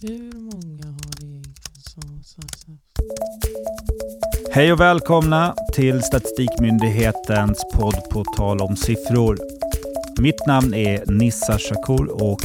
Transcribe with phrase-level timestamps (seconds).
[0.00, 2.78] Hur många har egentligen.
[4.52, 9.38] Hej och välkomna till Statistikmyndighetens podd på tal om siffror.
[10.20, 12.40] Mitt namn är Nissa Shakur och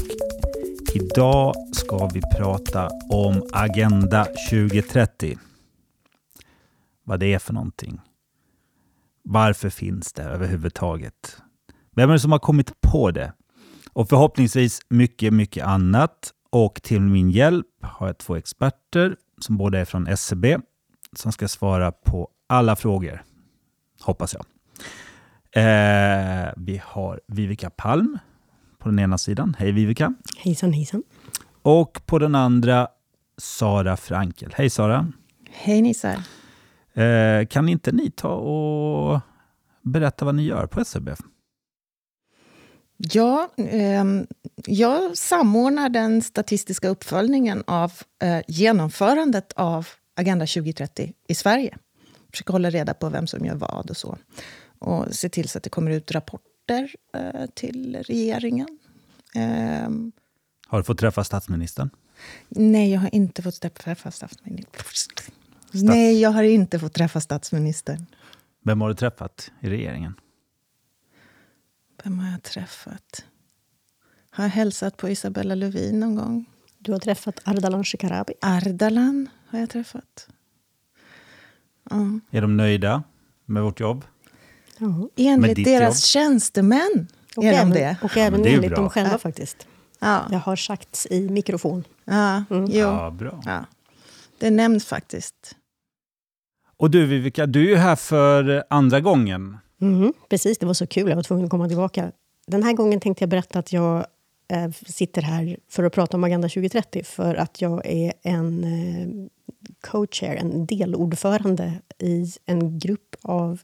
[0.93, 5.37] idag ska vi prata om Agenda 2030.
[7.03, 8.01] Vad det är för någonting.
[9.23, 11.37] Varför finns det överhuvudtaget?
[11.95, 13.33] Vem är det som har kommit på det?
[13.93, 16.33] Och förhoppningsvis mycket, mycket annat.
[16.53, 20.57] Och till min hjälp har jag två experter som båda är från SCB
[21.15, 23.23] som ska svara på alla frågor.
[24.01, 24.45] Hoppas jag.
[25.51, 28.19] Eh, vi har Vivica Palm
[28.77, 29.55] på den ena sidan.
[29.59, 30.13] Hej Vivica.
[30.37, 31.03] Hejsan hejsan.
[31.61, 32.87] Och på den andra
[33.37, 34.53] Sara Frankel.
[34.55, 35.11] Hej Sara.
[35.49, 36.17] Hej Nissar.
[36.93, 39.21] Eh, kan inte ni ta och
[39.81, 41.11] berätta vad ni gör på SCB?
[43.11, 44.03] Ja, eh,
[44.65, 51.77] jag samordnar den statistiska uppföljningen av eh, genomförandet av Agenda 2030 i Sverige.
[52.31, 54.17] Försöker hålla reda på vem som gör vad och så.
[54.79, 58.79] Och se till så att det kommer ut rapporter eh, till regeringen.
[59.35, 60.11] Ehm,
[60.67, 61.89] Har du fått träffa statsministern?
[62.49, 64.91] nej, jag har inte fått träffa statsministern.
[65.71, 68.05] Nej, jag har inte fått träffa statsministern.
[68.63, 70.13] Vem har du träffat i regeringen?
[72.03, 73.25] Vem har jag träffat?
[74.29, 76.45] Har jag hälsat på Isabella Lövin någon gång?
[76.79, 78.33] Du har träffat Ardalan Shekarabi.
[78.41, 80.27] Ardalan har jag träffat.
[81.89, 82.19] Ja.
[82.31, 83.03] Är de nöjda
[83.45, 84.05] med vårt jobb?
[84.77, 84.87] Ja.
[84.87, 86.21] Med Enligt ditt deras jobb?
[86.23, 87.97] tjänstemän Och är de även, det.
[88.03, 88.79] och även men det enligt bra.
[88.79, 89.67] dem själva faktiskt.
[89.99, 90.25] Ja.
[90.29, 91.83] Det har sagts i mikrofon.
[92.05, 92.67] Ja, jo.
[92.71, 93.41] Ja, bra.
[93.45, 93.65] Ja.
[94.37, 95.55] Det nämns faktiskt.
[96.77, 99.57] Och du Vivica, du är ju här för andra gången.
[99.83, 101.09] Mm, precis, det var så kul.
[101.09, 102.11] Jag var tvungen att komma tillbaka.
[102.47, 104.05] Den här gången tänkte jag berätta att jag
[104.47, 109.29] eh, sitter här för att prata om Agenda 2030 för att jag är en eh,
[109.81, 113.61] co-chair, en delordförande i en grupp av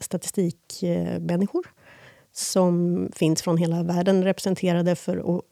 [0.00, 1.66] statistikmänniskor
[2.32, 5.44] som finns från hela världen representerade för att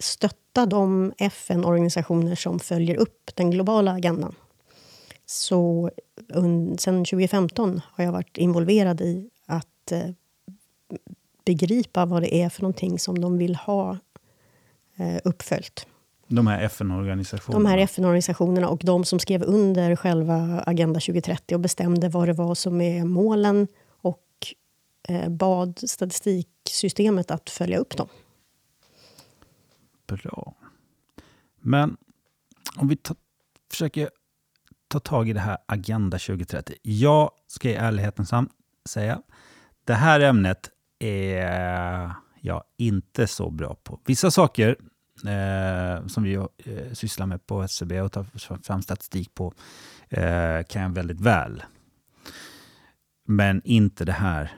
[0.00, 4.34] stötta de FN-organisationer som följer upp den globala agendan.
[5.26, 5.90] Så
[6.28, 10.10] un, sen 2015 har jag varit involverad i att eh,
[11.44, 13.98] begripa vad det är för någonting som de vill ha
[14.96, 15.86] eh, uppföljt.
[16.26, 17.64] De här FN-organisationerna.
[17.64, 22.32] De här FN-organisationerna och de som skrev under själva Agenda 2030 och bestämde vad det
[22.32, 24.26] var som är målen och
[25.08, 28.08] eh, bad statistiksystemet att följa upp dem.
[30.06, 30.54] Bra.
[31.60, 31.96] Men
[32.76, 33.14] om vi ta,
[33.70, 34.10] försöker
[34.88, 36.76] ta tag i det här Agenda 2030.
[36.82, 38.48] Jag ska i ärlighetens namn
[38.88, 39.22] säga,
[39.84, 44.00] det här ämnet är jag inte så bra på.
[44.06, 44.76] Vissa saker
[45.26, 46.46] eh, som vi eh,
[46.92, 48.26] sysslar med på SCB och tar
[48.62, 49.54] fram statistik på
[50.08, 51.62] eh, kan jag väldigt väl.
[53.28, 54.52] Men inte det här.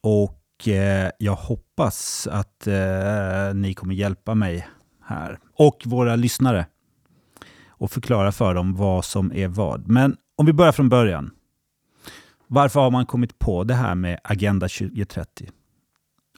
[0.00, 4.68] Och eh, jag hoppas att eh, ni kommer hjälpa mig
[5.04, 5.38] här.
[5.52, 6.66] Och våra lyssnare.
[7.68, 9.88] Och förklara för dem vad som är vad.
[9.88, 11.30] Men om vi börjar från början.
[12.46, 15.50] Varför har man kommit på det här med Agenda 2030?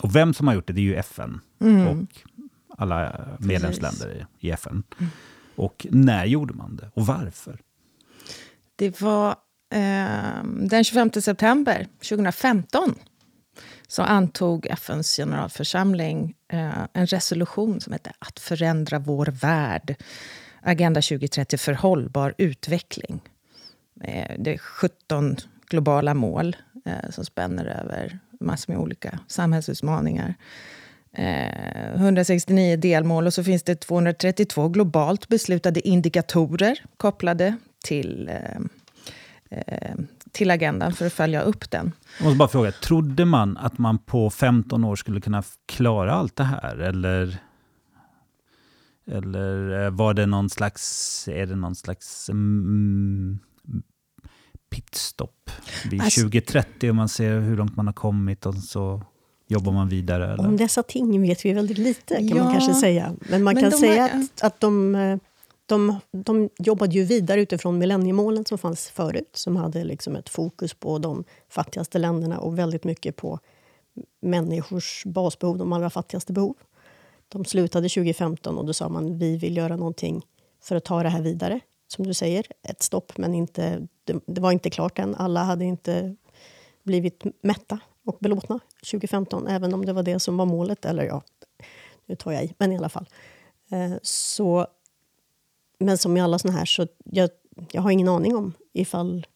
[0.01, 1.87] Och vem som har gjort det, det är ju FN Mm.
[1.89, 2.05] och
[2.79, 4.83] alla medlemsländer i FN.
[5.57, 6.91] Och när gjorde man det?
[6.95, 7.61] Och varför?
[8.77, 9.31] Det var
[9.75, 12.95] eh, den 25 september 2015
[13.89, 19.95] så antog FNs generalförsamling eh, en resolution som heter Att förändra vår värld.
[20.63, 23.21] Agenda 2030 för hållbar utveckling.
[24.05, 25.37] Eh, det är 17
[25.69, 30.35] globala mål eh, som spänner över massor med olika samhällsutmaningar.
[31.13, 38.61] Eh, 169 delmål och så finns det 232 globalt beslutade indikatorer kopplade till, eh,
[39.59, 39.95] eh,
[40.33, 41.93] till agendan för att följa upp den.
[42.19, 46.37] Jag måste bara fråga, trodde man att man på 15 år skulle kunna klara allt
[46.37, 46.79] det här?
[46.79, 47.39] Eller,
[49.11, 53.39] eller eh, var det någon slags, är det någon slags mm,
[54.71, 55.51] pitstop
[55.91, 59.03] vid Alltså- 2030 och man ser hur långt man har kommit och så
[59.49, 60.33] jobbar man vidare?
[60.33, 60.47] Eller?
[60.49, 63.15] Om dessa ting vet vi väldigt lite, kan Ja, man kanske säga.
[63.31, 64.93] Men man men kan de säga har- att, att de,
[65.67, 70.75] de, de jobbade ju vidare utifrån millenniemålen som fanns förut, som hade liksom ett fokus
[70.75, 73.39] på de fattigaste länderna och väldigt mycket på
[74.23, 76.55] människors basbehov, de allra fattigaste behov.
[77.29, 80.23] De slutade 2015 och då sa man vi vill göra någonting
[80.63, 81.61] för att ta det här vidare.
[81.89, 85.15] Som du säger, ett stopp, men inte, det, det var inte klart än.
[85.15, 86.17] Alla hade inte
[86.83, 88.61] blivit mätta och belåtna
[88.91, 90.85] 2015, även om det var det som var målet.
[90.85, 91.23] Eller ja,
[92.07, 93.09] nu tar jag i, men i alla fall.
[93.71, 94.67] Eh, Så
[95.79, 97.31] men som i alla såna här så jag,
[97.73, 99.27] jag har ingen aning om ifall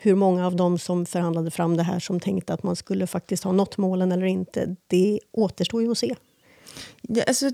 [0.00, 3.44] hur många av dem som förhandlade fram det här som tänkte att man skulle faktiskt
[3.44, 4.76] ha nått målen eller inte.
[4.86, 6.14] Det återstår ju att se.
[7.02, 7.50] Ja, alltså,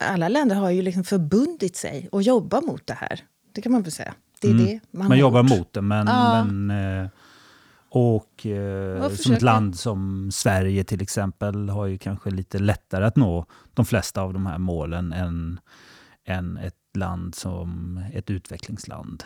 [0.00, 3.24] alla länder har ju liksom förbundit sig att jobba mot det här.
[3.52, 4.14] Det kan man väl säga.
[4.40, 4.66] Det är Mm.
[4.66, 5.50] det man, Man jobbar gjort.
[5.58, 6.06] mot det, men...
[6.06, 6.44] Ja.
[6.44, 6.70] men
[7.02, 7.08] eh,
[7.88, 13.16] och eh, som ett land som Sverige till exempel har ju kanske lite lättare att
[13.16, 15.60] nå de flesta av de här målen än,
[16.24, 19.24] än ett land som ett utvecklingsland.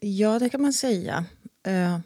[0.00, 1.24] Ja, det kan man säga.
[1.66, 1.98] Eh,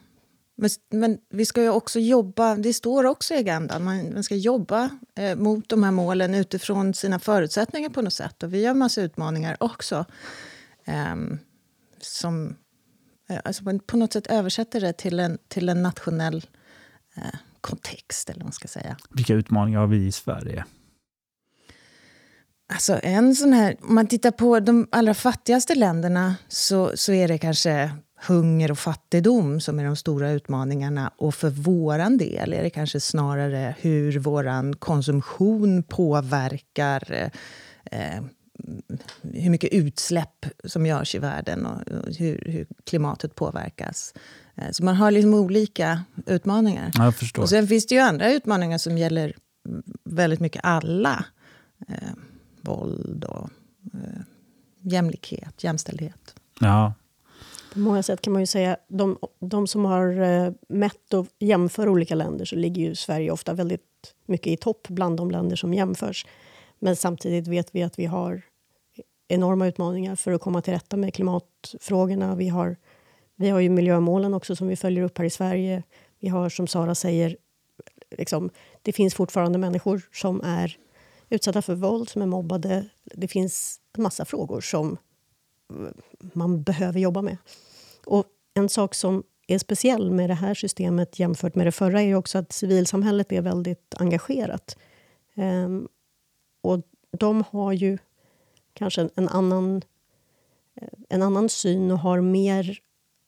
[0.56, 4.35] Men, men vi ska ju också jobba, det står också i agendan, man, man ska
[4.37, 8.43] jobba eh, mot de här målen utifrån sina förutsättningar på något sätt.
[8.43, 10.05] Och vi har massa utmaningar också.
[10.85, 11.38] ehm,
[12.04, 12.56] som
[13.28, 16.46] eh, alltså på något sätt översätter det till en, till en nationell
[17.16, 18.96] eh, kontext, eller man ska säga.
[19.10, 20.64] Vilka utmaningar har vi i Sverige?
[22.72, 27.28] Alltså en sån här, om man tittar på de allra fattigaste länderna så, så är
[27.28, 27.90] det kanske
[28.26, 31.12] hunger och fattigdom som är de stora utmaningarna.
[31.16, 37.31] Och för våran del är det kanske snarare hur vår konsumtion påverkar
[37.84, 38.22] eh,
[39.23, 41.81] hur mycket utsläpp som görs i världen och,
[42.19, 44.14] hur, hur klimatet påverkas.
[44.55, 46.91] Eh, så man har liksom olika utmaningar.
[46.94, 47.43] Ja, jag förstår.
[47.43, 49.32] Och sen finns det ju andra utmaningar som gäller
[50.05, 51.25] väldigt mycket alla.
[51.88, 52.12] Eh,
[52.61, 53.50] våld och
[53.94, 54.20] eh,
[54.81, 56.35] jämlikhet, jämställdhet.
[56.61, 56.94] Ja,
[57.73, 61.88] På många sätt kan man ju säga de, de som har eh, mätt och jämför
[61.88, 65.75] olika länder så ligger ju Sverige ofta väldigt mycket i topp bland de länder som
[65.75, 66.26] jämförs.
[66.79, 68.43] Men samtidigt vet vi att vi har
[69.32, 72.34] enorma utmaningar för att komma till rätta med klimatfrågorna.
[72.34, 72.76] Vi har,
[73.37, 75.82] vi har ju miljömålen också som vi följer upp här i Sverige.
[76.19, 77.37] Vi har som Sara säger,
[78.11, 78.50] liksom,
[78.82, 80.76] det finns fortfarande människor som är
[81.29, 82.88] utsatta för våld, som är mobbade.
[83.05, 84.96] Det finns en massa frågor som
[86.19, 87.37] man behöver jobba med.
[88.06, 88.25] Och
[88.55, 92.14] en sak som är speciell med det här systemet jämfört med det förra är ju
[92.14, 94.76] också att civilsamhället är väldigt engagerat.
[95.35, 95.88] Um,
[96.62, 96.81] och
[97.19, 97.99] de har ju
[98.74, 99.82] kanske en, annan,
[100.80, 102.78] eh, en annan syn och har mer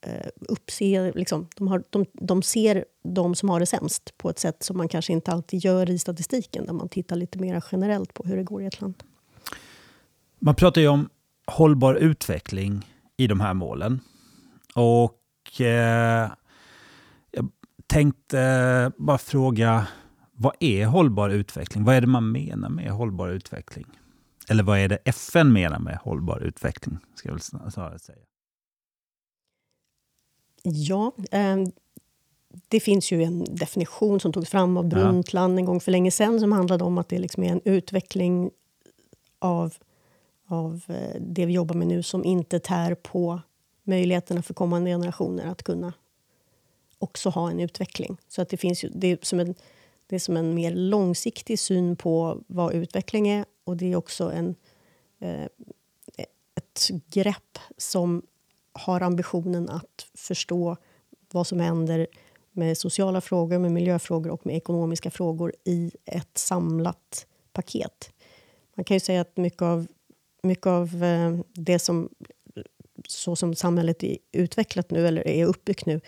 [0.07, 4.39] eh, uppse, liksom, de, har, de, de ser de som har det sämst på ett
[4.39, 8.15] sätt som man kanske inte alltid gör i statistiken där man tittar lite mer generellt
[8.15, 9.03] på hur det går i ett land.
[10.39, 11.09] Man pratar ju om
[11.47, 14.01] hållbar utveckling i de här målen.
[14.75, 16.31] Och eh,
[17.31, 17.51] jag
[17.87, 19.87] tänkte bara fråga,
[20.33, 21.85] vad är hållbar utveckling?
[21.85, 23.87] Vad är det man menar med hållbar utveckling?
[24.49, 26.99] Eller vad är det FN menar med hållbar utveckling?
[27.15, 28.19] Ska jag väl snarare säga.
[30.63, 31.57] Ja, eh,
[32.69, 36.41] det finns ju en definition som togs fram av Brundtland en gång för länge sedan
[36.41, 38.51] som handlade om att det liksom är en utveckling
[39.39, 39.75] av,
[40.47, 43.41] av eh, det vi jobbar med nu som inte tär på
[43.83, 45.93] möjligheterna för kommande generationer att kunna
[46.99, 48.17] också ha en utveckling.
[48.29, 49.55] Så att det, finns ju, det, är som en,
[50.07, 54.33] det är som en mer långsiktig syn på vad utveckling är och det är också
[54.33, 54.55] en,
[55.19, 55.49] eh,
[56.55, 58.23] ett grepp som
[58.73, 60.77] har ambitionen att förstå
[61.33, 62.07] vad som händer
[62.53, 68.13] med sociala frågor, med miljöfrågor och med ekonomiska frågor i ett samlat paket.
[68.75, 69.87] Man kan ju säga att mycket av,
[70.43, 72.09] mycket av eh, det som
[73.09, 76.01] så som samhället är utvecklat nu, eller är uppbyggt nu,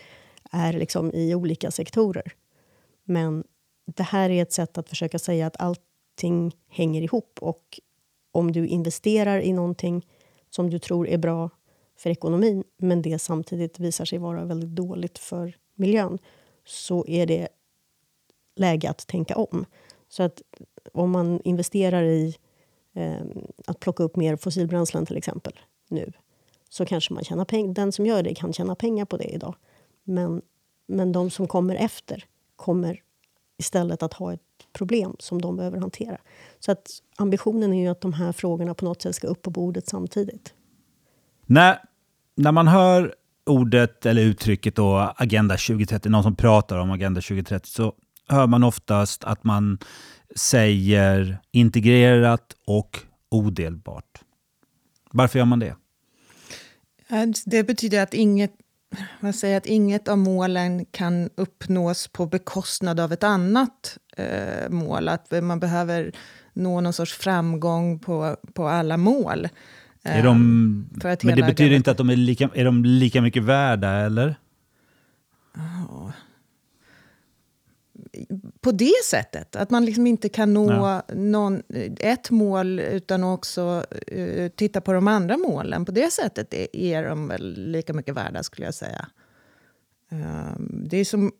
[0.51, 2.33] är liksom i olika sektorer.
[3.03, 3.43] Men
[3.85, 5.81] det här är ett sätt att försöka säga att allt
[6.17, 7.79] allting hänger ihop och
[8.31, 10.05] om du investerar i någonting
[10.49, 11.49] som du tror är bra
[11.97, 16.19] för ekonomin men det samtidigt visar sig vara väldigt dåligt för miljön
[16.65, 17.47] så är det
[18.55, 19.65] läge att tänka om.
[20.09, 20.41] Så att
[20.93, 22.35] om man investerar i
[22.93, 23.21] eh,
[23.67, 25.53] att plocka upp mer fossilbränslen till exempel
[25.89, 26.11] nu
[26.69, 27.73] så kanske man tjänar pengar.
[27.73, 29.55] Den som gör det kan tjäna pengar på det idag.
[30.03, 30.41] Men,
[30.87, 33.03] men de som kommer efter kommer
[33.57, 34.46] istället att ha ett
[34.77, 36.17] problem som de behöver hantera.
[36.59, 39.49] Så att ambitionen är ju att de här frågorna på något sätt ska upp på
[39.49, 40.53] bordet samtidigt.
[41.45, 41.79] När,
[42.35, 43.15] när man hör
[43.45, 47.93] ordet eller uttrycket då, Agenda 2030, någon som pratar om Agenda 2030, så
[48.27, 49.77] hör man oftast att man
[50.35, 54.21] säger integrerat och odelbart.
[55.11, 55.75] Varför gör man det?
[57.07, 58.51] Ja, Det betyder att inget,
[59.19, 65.09] man säger att inget av målen kan uppnås på bekostnad av ett annat eh, mål.
[65.09, 66.11] Att man behöver
[66.53, 69.47] nå någon sorts framgång på, på alla mål.
[70.03, 70.89] Är de,
[71.23, 74.35] men det betyder inte att de är lika, är de lika mycket värda, eller?
[78.61, 79.55] På det sättet.
[79.55, 81.01] Att man liksom inte kan nå Ja.
[81.13, 81.63] någon,
[81.99, 85.85] ett mål utan också eh, titta på de andra målen.
[85.85, 89.07] På det sättet är, är de väl lika mycket värda, skulle jag säga.
[90.09, 91.31] Ehm, det är som...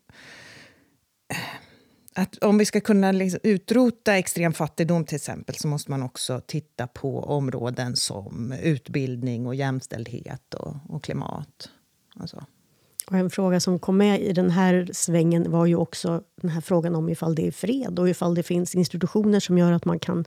[2.14, 6.40] Att om vi ska kunna liksom utrota extrem fattigdom till exempel så måste man också
[6.46, 11.70] titta på områden som utbildning och jämställdhet och, och klimat.
[12.16, 12.46] Alltså.
[13.10, 16.60] Och en fråga som kom med i den här svängen var ju också den här
[16.60, 19.98] frågan om ifall det är fred och ifall det finns institutioner som gör att man
[19.98, 20.24] kan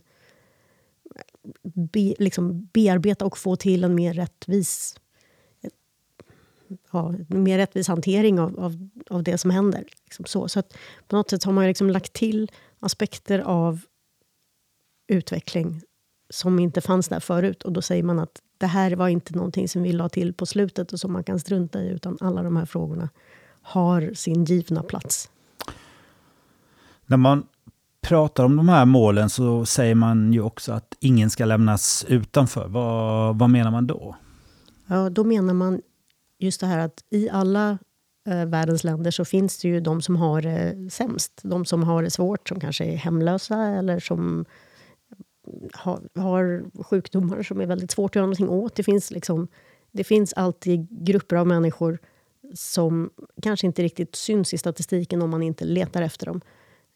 [1.64, 4.96] be, liksom bearbeta och få till en mer rättvis
[6.92, 9.86] ja, en mer rättvis hantering av, av, av det som händer.
[10.04, 10.48] Liksom så.
[10.48, 13.82] så att på något sätt har man liksom lagt till aspekter av
[15.08, 15.82] utveckling
[16.32, 17.64] som inte fanns där förut.
[17.64, 20.46] Och då säger man att det här var inte någonting som vi la till på
[20.46, 23.10] slutet och som man kan strunta i, utan alla de här frågorna
[23.62, 25.30] har sin givna plats.
[27.06, 27.44] När man
[28.02, 32.68] pratar om de här målen så säger man ju också att ingen ska lämnas utanför.
[32.68, 34.16] Vad, vad menar man då?
[34.88, 35.82] Ja, då menar man
[36.40, 37.78] just det här att i alla
[38.28, 41.40] eh, världens länder så finns det ju de som har det sämst.
[41.44, 44.46] De som har det svårt, som kanske är hemlösa eller som
[45.74, 48.76] har, har sjukdomar som är väldigt svårt att göra någonting åt.
[48.76, 49.48] Det finns, liksom,
[49.92, 52.00] det finns alltid grupper av människor
[52.54, 53.10] som
[53.42, 56.42] kanske inte riktigt syns i statistiken om man inte letar efter dem.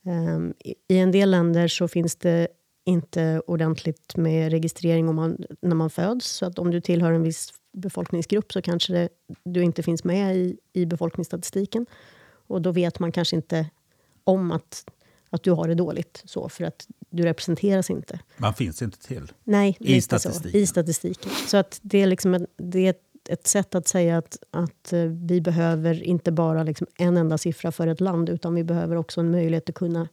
[0.05, 2.47] Um, i, I en del länder så finns det
[2.85, 6.25] inte ordentligt med registrering om man, när man föds.
[6.25, 9.09] Så att om du tillhör en viss befolkningsgrupp så kanske det,
[9.43, 11.85] du inte finns med i, i befolkningsstatistiken.
[12.47, 13.69] Och då vet man kanske inte
[14.23, 14.85] om att,
[15.35, 18.19] att du har det dåligt, så, för att du representeras inte.
[18.37, 19.31] Man finns inte till.
[19.43, 20.51] Nej, I statistiken.
[20.51, 21.31] Så, I statistiken.
[21.47, 24.93] Så att det är, liksom ett, det är ett, ett sätt att säga att, att
[24.93, 28.95] eh, vi behöver inte bara liksom en enda siffra för ett land, utan vi behöver
[28.95, 30.07] också en möjlighet att kunna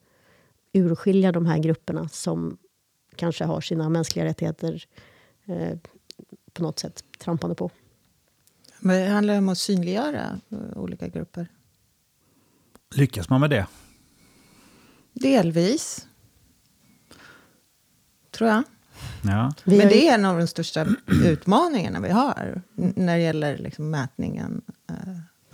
[0.73, 2.59] urskilja de här grupperna som
[3.17, 4.85] kanske har sina mänskliga rättigheter
[5.45, 5.79] eh,
[6.53, 7.71] på något sätt trampande på.
[8.79, 11.47] Men det handlar om att synliggöra eh, olika grupper.
[12.95, 13.67] Lyckas man med det?
[15.13, 16.07] Delvis.
[18.31, 18.63] Tror jag.
[19.23, 19.53] Ja.
[19.65, 20.87] Vi Men det är en av de största
[21.25, 24.97] utmaningarna vi har när det gäller liksom mätningen eh,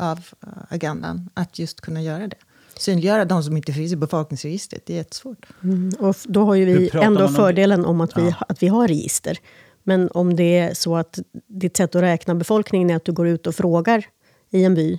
[0.09, 1.31] av eh, agendan.
[1.35, 2.37] Att just kunna göra det.
[2.77, 4.87] Synliggöra de som inte finns i befolkningsregistret.
[4.87, 5.47] Det är jättesvårt.
[5.62, 8.35] Mm, och då har ju vi ändå om fördelen om att vi, Ja.
[8.49, 9.38] att vi har register.
[9.83, 13.29] Men om det är så att ditt sätt att räkna befolkningen är att du går
[13.29, 14.07] ut och frågar
[14.50, 14.93] i en by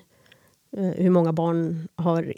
[0.78, 2.34] eh, hur många barn har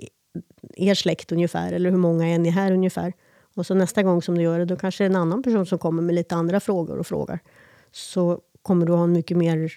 [0.75, 3.13] er släkt ungefär, eller hur många är ni här ungefär.
[3.55, 5.65] Och så nästa gång som du gör det, då kanske det är en annan person
[5.65, 7.39] som kommer med lite andra frågor och frågar.
[7.91, 9.71] Så kommer du ha en mycket mer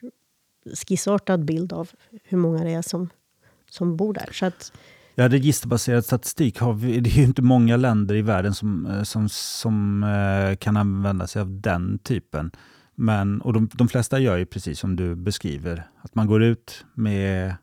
[0.87, 1.91] skissartad bild av
[2.25, 3.11] hur många det är som,
[3.71, 4.29] som bor där.
[4.33, 4.73] Så att,
[5.17, 9.03] Ja, registerbaserad statistik har vi, det är ju inte många länder i världen som, eh,
[9.03, 12.51] som, som eh, kan använda sig av den typen.
[12.95, 16.85] Men, och de, de flesta gör ju precis som du beskriver, att man går ut
[16.95, 17.55] med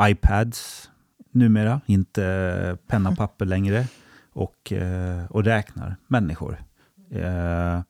[0.00, 0.90] iPads
[1.32, 3.86] numera, inte penna och papper längre,
[4.32, 6.64] och, eh, och räknar människor.
[7.10, 7.80] Eh,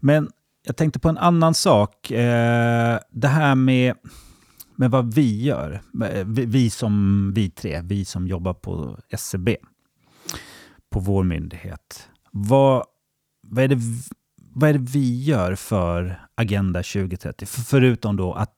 [0.00, 0.30] men
[0.66, 2.10] jag tänkte på en annan sak.
[2.10, 3.94] Eh, det här med,
[4.76, 5.82] med vad vi gör.
[6.24, 9.56] Vi, som vi tre, vi som jobbar på SCB,
[10.90, 12.08] på vår myndighet.
[12.30, 12.84] Vad,
[13.42, 13.80] vad, är det,
[14.36, 17.46] vad är det vi gör för Agenda 2030?
[17.46, 18.52] Förutom då att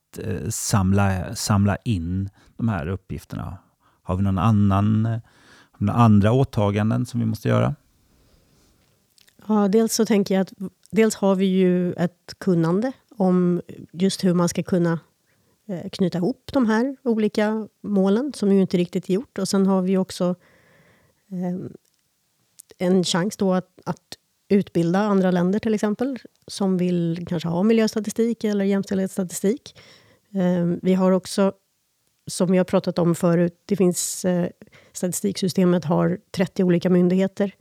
[0.49, 3.59] samla, samla in de här uppgifterna.
[4.09, 7.75] Har vi någon annan, har vi några andra åtaganden som vi måste göra?
[9.49, 10.53] Ja, dels så tänker jag att
[10.91, 13.63] dels har vi ju ett kunnande om
[13.93, 14.99] just hur man ska kunna
[15.69, 19.39] eh, knyta ihop de här olika målen, som ju inte riktigt är gjort.
[19.39, 20.35] Och sen har vi också
[21.31, 21.73] ehm,
[22.79, 28.45] en chans då att, att utbilda andra länder till exempel, som vill kanske ha miljöstatistik
[28.45, 29.79] eller jämställdhetsstatistik.
[30.33, 31.53] Ehm, vi har också,
[32.29, 34.49] som vi har pratat om förut, det finns eh,
[34.93, 37.55] statistiksystemet har 30 olika myndigheter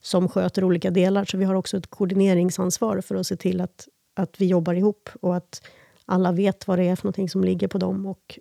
[0.00, 1.24] som sköter olika delar.
[1.24, 5.10] Så vi har också ett koordineringsansvar för att se till att, att vi jobbar ihop
[5.20, 5.62] och att
[6.06, 8.38] alla vet vad det är för någonting som ligger på dem och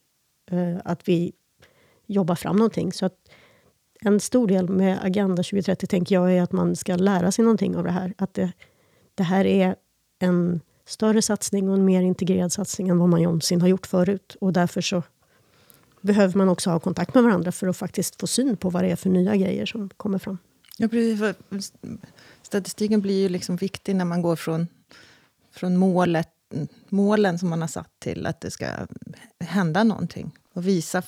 [0.52, 1.34] eh, att vi
[2.08, 2.94] jobbar fram någonting.
[2.94, 3.18] Så att
[4.02, 7.76] en stor del med Agenda 2030 tänker jag är att man ska lära sig någonting
[7.76, 8.14] av det här.
[8.18, 8.52] Att det,
[9.16, 9.76] det här är
[10.20, 14.38] en större satsning och en mer integrerad satsning än vad man någonsin har gjort förut.
[14.42, 15.04] Och därför så
[16.02, 18.92] behöver man också ha kontakt med varandra för att faktiskt få syn på vad det
[18.92, 20.38] är för nya grejer som kommer fram.
[20.78, 21.74] Ja, precis,
[22.42, 24.68] statistiken blir ju liksom viktig när man går från,
[25.52, 26.30] från målet,
[26.90, 28.68] målen som man har satt till att det ska
[29.40, 30.32] hända någonting.
[30.54, 31.02] Och visa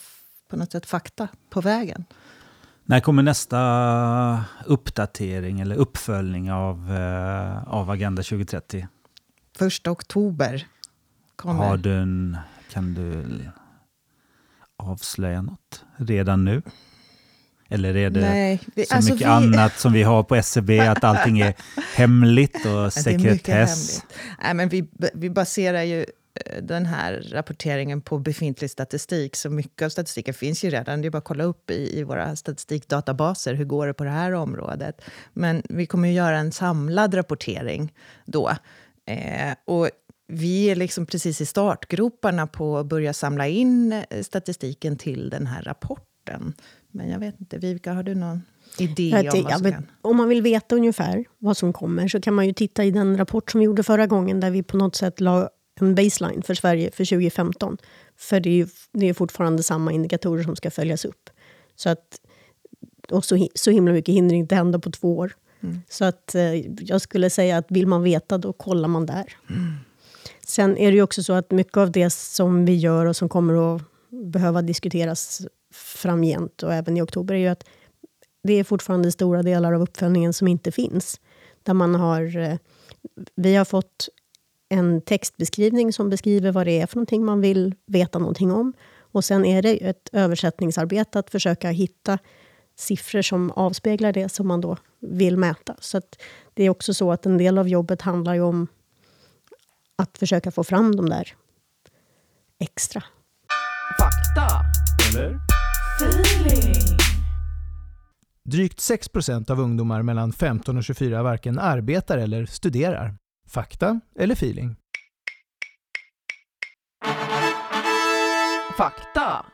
[0.47, 2.05] på något sätt fakta på vägen.
[2.85, 8.87] När kommer nästa uppdatering eller uppföljning av, eh, av Agenda 2030?
[9.57, 10.67] Första oktober
[11.35, 11.63] kommer.
[11.63, 12.37] Har du en,
[12.69, 13.25] kan du
[14.77, 16.61] avslöja något redan nu?
[17.69, 20.79] Eller är det Nej, vi, så alltså mycket vi- annat som vi har på SCB,
[20.87, 21.53] att allting är
[21.95, 23.49] hemligt och sekretess?
[23.99, 24.05] hemligt.
[24.43, 29.35] Nej, men vi, vi baserar ju eh, den här rapporteringen på befintlig statistik.
[29.35, 31.01] Så mycket av statistiken finns ju redan.
[31.01, 33.53] Det är bara att kolla upp i, i våra statistikdatabaser.
[33.53, 35.01] Hur går det på det här området?
[35.33, 37.93] Men vi kommer ju göra en samlad rapportering
[38.25, 38.49] då.
[39.05, 39.89] Eh, och
[40.27, 45.47] vi är liksom precis i startgroparna på att börja samla in eh, statistiken till den
[45.47, 46.53] här rapporten.
[46.91, 48.41] Men jag vet inte, Vivica, har du någon
[48.77, 49.85] idé om vad ja, som kan...
[50.01, 53.17] om man vill veta ungefär vad som kommer så kan man ju titta i den
[53.17, 55.49] rapport som vi gjorde förra gången där vi på något sätt la
[55.79, 57.77] en baseline för Sverige för 2015.
[58.17, 61.29] För det är ju det är fortfarande samma indikatorer som ska följas upp.
[61.75, 62.19] Så att,
[63.09, 65.33] och så, så himla mycket hinner inte hända på två år.
[65.89, 69.25] Så att, eh, jag skulle säga att vill man veta, då kollar man där.
[70.47, 73.29] Sen är det ju också så att mycket av det som vi gör och som
[73.29, 75.41] kommer att behöva diskuteras
[75.73, 77.63] framgent och även i oktober är ju att
[78.43, 81.21] det är fortfarande stora delar av uppföljningen som inte finns.
[81.63, 82.57] Där man har, eh,
[83.35, 84.09] vi har fått
[84.69, 88.73] en textbeskrivning som beskriver vad det är för någonting man vill veta någonting om.
[88.97, 92.19] Och sen är det ett översättningsarbete att försöka hitta
[92.75, 95.75] siffror som avspeglar det som man då vill mäta.
[95.79, 96.21] Så att
[96.53, 98.67] det är också så att en del av jobbet handlar ju om
[99.97, 101.33] att försöka få fram de där
[102.59, 103.03] extra.
[103.99, 104.61] Fakta.
[106.01, 106.97] Feeling.
[108.49, 113.15] Drygt 6% av ungdomar mellan 15 och 24 varken arbetar eller studerar.
[113.47, 114.75] Fakta eller feeling?
[118.77, 119.45] Fakta.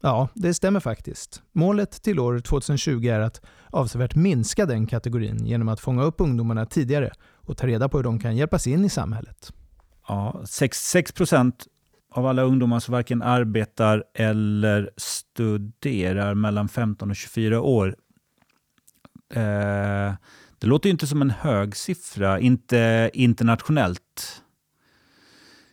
[0.00, 1.42] Ja, det stämmer faktiskt.
[1.52, 6.66] Målet till år 2020 är att avsevärt minska den kategorin genom att fånga upp ungdomarna
[6.66, 9.52] tidigare och ta reda på hur de kan hjälpas in i samhället.
[10.08, 11.66] Ja, 6, 6 procent
[12.10, 17.96] av alla ungdomar som varken arbetar eller studerar mellan 15 och 24 år.
[19.34, 20.14] Eh,
[20.58, 24.42] det låter ju inte som en hög siffra, inte internationellt.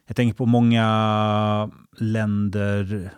[0.07, 3.09] Jag tänker på många länder,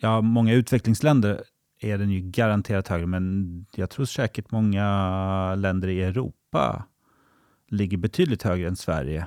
[0.00, 1.42] ja många utvecklingsländer
[1.80, 6.84] är den ju garanterat högre, men jag tror säkert många länder i Europa
[7.68, 9.26] ligger betydligt högre än Sverige.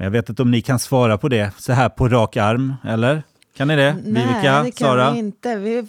[0.00, 2.74] Men jag vet inte om ni kan svara på det så här på rak arm,
[2.84, 3.22] eller?
[3.56, 3.92] Kan ni det?
[4.04, 5.12] Nej, Vivica, det kan Sara?
[5.12, 5.56] vi inte.
[5.56, 5.86] Vi,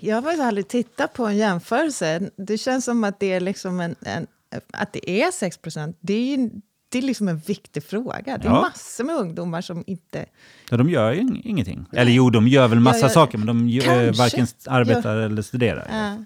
[0.00, 2.20] jag har aldrig tittat på en jämförelse.
[2.36, 4.26] Det känns som att det är, liksom en, en,
[4.72, 5.96] att det är 6 procent.
[6.00, 6.50] Det är,
[6.88, 8.38] det är liksom en viktig fråga.
[8.38, 8.60] Det är Ja.
[8.60, 10.24] massor med ungdomar som inte...
[10.70, 11.86] Ja, de gör ju ing- ingenting.
[11.92, 15.16] Eller jo, de gör väl massa Ja, ja, saker, men de ju- eh, varken arbetar
[15.16, 15.86] eller studerar.
[16.12, 16.20] Äh,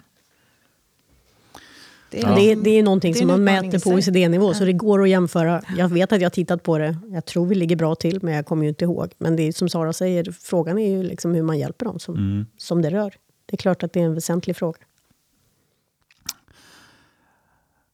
[2.13, 2.35] det, Ja.
[2.35, 3.91] Det, är- det är någonting Det är som man mäter på.
[3.91, 5.63] OECD-nivå, så det går att jämföra.
[5.77, 6.97] Jag vet att jag har tittat på det.
[7.09, 9.13] Jag tror vi ligger bra till, men jag kommer ju inte ihåg.
[9.19, 12.15] Men det är som Sara säger, frågan är ju liksom hur man hjälper dem som,
[12.15, 12.47] Mm.
[12.57, 13.15] som det rör.
[13.47, 14.79] Det är klart att det är en väsentlig fråga.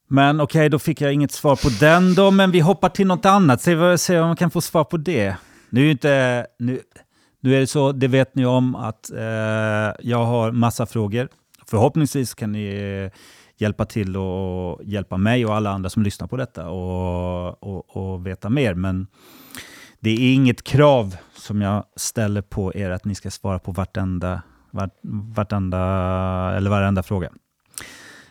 [0.08, 3.24] Men okej, då fick jag inget svar på den då, men vi hoppar till något
[3.26, 3.62] annat.
[3.62, 5.36] Se, vad- se om man kan få svar på det.
[5.70, 6.46] Nu är inte...
[6.58, 6.80] Nu,
[7.40, 9.20] nu är det så, det vet ni om, att eh,
[10.00, 11.28] jag har massa frågor.
[11.66, 12.66] Förhoppningsvis kan ni
[13.12, 13.18] eh,
[13.60, 18.26] hjälpa till och hjälpa mig och alla andra som lyssnar på detta och, och, och
[18.26, 18.74] veta mer.
[18.74, 19.06] Men
[20.00, 24.42] det är inget krav som jag ställer på er att ni ska svara på vartenda,
[24.70, 24.98] vart,
[25.34, 25.78] vartenda,
[26.56, 27.30] eller varenda fråga.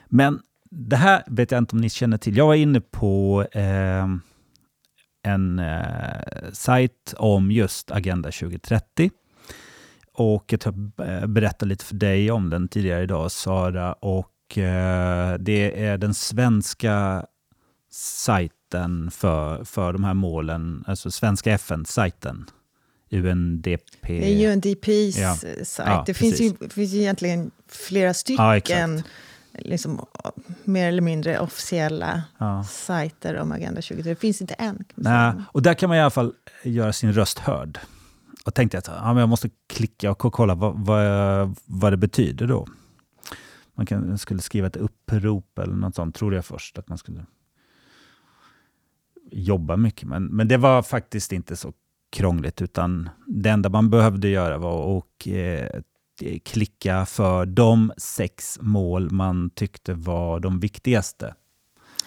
[0.08, 2.38] Men det här vet jag inte om ni känner till.
[2.38, 4.08] Jag var inne på eh,
[5.24, 9.12] en eh, sajt om just Agenda 2030.
[10.14, 10.68] Och jag
[11.08, 13.94] eh, berättade lite för dig om den tidigare idag, Sara.
[13.94, 17.26] Och eh, det är den svenska
[17.92, 22.46] sajten för, för de här målen, alltså svenska FN-sajten.
[23.12, 23.82] UNDP.
[24.08, 25.36] det är ju en DPs Ja.
[25.64, 25.90] sajt.
[25.90, 29.10] Ja, det finns ju, finns ju egentligen flera Ja, stycken exakt.
[29.54, 30.06] liksom,
[30.64, 32.64] mer eller mindre officiella Ja.
[32.64, 34.04] sajter om Agenda 2030.
[34.10, 34.84] Det finns inte en.
[34.96, 36.34] Nej, och där kan man i alla fall
[36.64, 37.80] göra sin röst hörd.
[38.46, 42.48] Och tänkte att ja, men jag måste klicka och kolla vad, vad, vad det betyder
[42.48, 42.68] då.
[43.78, 46.78] Man kan, skulle skriva ett upprop eller något sånt, trodde jag först.
[46.78, 47.26] Att man skulle
[49.32, 50.08] jobba mycket.
[50.08, 51.74] Men, men det var faktiskt inte så
[52.10, 55.82] krångligt, utan det enda man behövde göra var att eh,
[56.46, 61.36] klicka för de sex mål man tyckte var de viktigaste.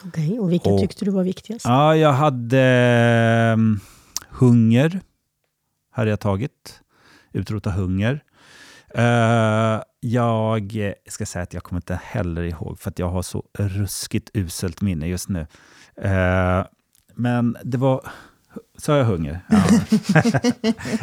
[0.05, 1.65] Okej, och vilka Och- tyckte du var viktigast?
[1.65, 2.61] Ja, jag hade
[3.57, 3.57] eh,
[4.31, 5.01] hunger.
[5.91, 6.81] Hade jag tagit.
[7.33, 8.25] Utrota hunger.
[8.95, 13.23] Eh, jag eh, ska säga att jag kommer inte heller ihåg, för att jag har
[13.23, 15.47] så ruskigt uselt minne just nu.
[15.97, 16.65] Eh,
[17.15, 18.11] men det var...
[18.79, 19.41] Sa jag hunger?
[19.49, 19.65] Ja.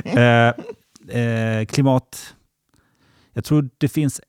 [0.22, 2.36] eh, eh, klimat...
[3.34, 4.22] Jag tror det finns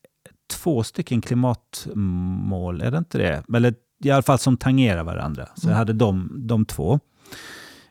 [0.49, 3.43] två stycken klimatmål, är det inte det?
[3.55, 5.47] Eller i alla fall som tangerar varandra.
[5.55, 6.99] Så jag hade de, de två.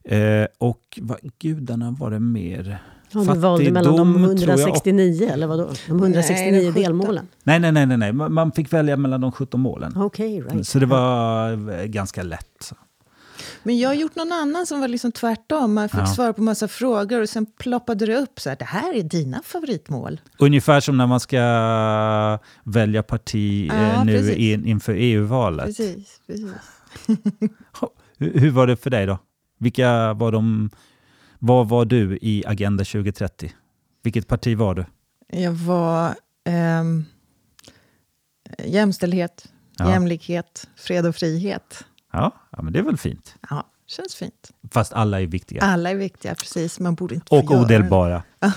[0.08, 2.78] Eh, och vad gudarna var det mer?
[3.10, 5.70] Ja, du valde mellan de Fattigdom, tror jag, 169, eller vadå?
[5.88, 6.82] De 169 Nej, de 17.
[6.82, 7.28] delmålen?
[7.42, 8.12] Nej, nej, nej, nej, nej.
[8.12, 9.92] Man fick välja mellan de 17 målen.
[9.96, 10.66] Okej, right.
[10.66, 12.72] Så det var eh, ganska lätt.
[13.62, 15.74] Men jag har gjort någon annan som var liksom tvärtom.
[15.74, 16.06] Man fick Ja.
[16.06, 19.42] svara på massa frågor och sen ploppade det upp så här, det här är dina
[19.44, 20.20] favoritmål.
[20.38, 21.38] Ungefär som när man ska
[22.64, 25.66] välja parti eh, Ja, nu in, inför EU-valet.
[25.66, 26.46] Precis, precis.
[28.18, 29.18] Hur, hur var det för dig då?
[29.58, 30.70] Vilka var de...
[31.38, 33.52] Vad var du i Agenda 2030?
[34.02, 34.84] Vilket parti var du?
[35.28, 37.04] Jag var ehm,
[38.64, 39.90] jämställdhet, Ja.
[39.90, 41.84] jämlikhet, fred och frihet.
[42.12, 43.34] Ja, ja, men det är väl fint.
[43.50, 44.50] Ja, känns fint.
[44.70, 45.62] Fast alla är viktiga.
[45.62, 46.80] Alla är viktiga, precis.
[46.80, 48.22] Man borde inte Och odelbara.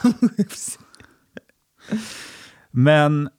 [2.72, 3.30] Men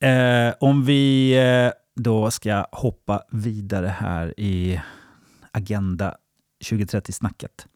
[0.00, 4.80] eh, om vi eh, då ska hoppa vidare här i
[5.52, 6.16] Agenda
[6.64, 7.66] 2030-snacket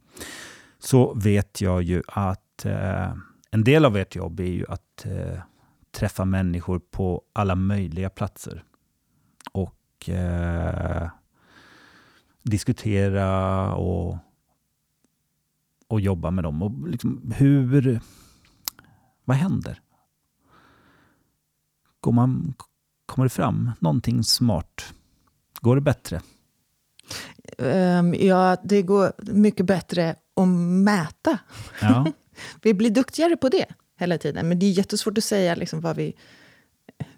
[0.78, 3.14] så vet jag ju att eh,
[3.50, 5.40] en del av ert jobb är ju att eh,
[5.90, 8.64] träffa människor på alla möjliga platser
[9.52, 11.10] och eh,
[12.42, 14.18] diskutera och,
[15.88, 16.62] och jobba med dem.
[16.62, 18.00] Och liksom hur...
[19.24, 19.80] Vad händer?
[22.00, 22.54] Går man,
[23.06, 24.94] kommer det fram någonting smart?
[25.60, 26.20] Går det bättre?
[27.58, 30.48] Ehm, ja, det går mycket bättre att
[30.84, 31.38] mäta.
[31.80, 32.06] Ja.
[32.62, 33.66] Vi blir duktigare på det
[33.98, 34.48] hela tiden.
[34.48, 36.14] Men det är jättesvårt att säga liksom vad vi...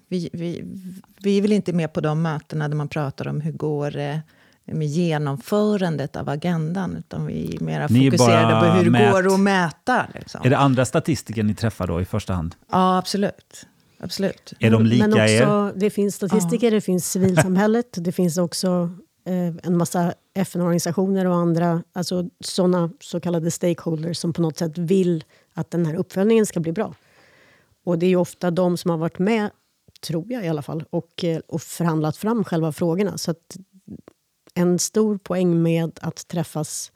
[0.09, 0.65] Vi, vi,
[1.23, 4.23] vi är väl inte med på de mötena där man pratar om hur går det
[4.65, 6.97] med genomförandet av agendan.
[6.97, 10.07] Utan vi är mer är fokuserade bara på hur det går att mäta.
[10.15, 10.41] Liksom.
[10.45, 12.55] Är det andra statistiker ni träffar då i första hand?
[12.71, 13.67] Ja, absolut.
[14.01, 14.53] absolut.
[14.59, 15.43] Är de lika Men er?
[15.43, 18.91] också, det finns statistiker, det finns civilsamhället, det finns också
[19.27, 24.79] Eh, en massa FN-organisationer och andra, alltså såna så kallade stakeholders som på något sätt
[24.79, 26.95] vill att den här uppföljningen ska bli bra.
[27.85, 29.51] Och det är ju ofta de som har varit med,
[30.01, 33.19] tror jag i alla fall, och, eh, och förhandlat fram själva frågorna.
[33.19, 33.57] Så att
[34.55, 36.96] en stor poäng med att träffas eh,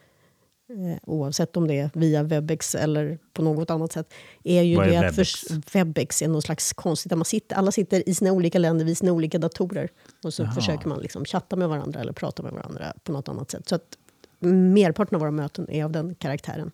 [1.03, 4.91] oavsett om det är via Webex eller på något annat sätt, är ju Vad är
[4.91, 5.45] det att Webex?
[5.73, 8.99] Webex är någon slags konstigt, där man sitter, alla sitter i sina olika länder vid
[8.99, 9.89] sina olika datorer.
[10.25, 10.53] Och så Jaha.
[10.53, 13.69] försöker man liksom chatta med varandra eller prata med varandra på något annat sätt.
[13.69, 13.97] Så att
[14.39, 16.71] merparten av våra möten är av den karaktären.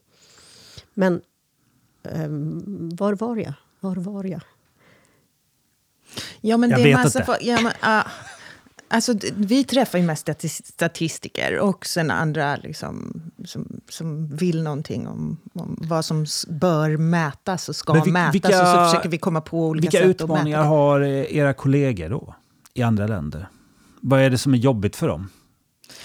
[0.95, 1.21] Men
[2.03, 3.53] ehm, var var jag?
[3.81, 4.41] Var var jag?
[6.41, 7.27] Ja, men Jag det är massa inte.
[7.27, 8.05] folk- Ja, men, ah,
[8.89, 15.07] alltså, vi träffar ju mest stati- statistiker och sen andra liksom, som, som vill någonting
[15.09, 18.35] om, om vad som bör mätas och ska vil- mätas.
[18.35, 21.53] vilka- och så försöker vi komma på olika Vilka sätt att utmaningar har eh, era
[21.55, 22.35] kollegor då
[22.75, 23.49] i andra länder?
[24.01, 25.29] Vad är det som är jobbigt för dem?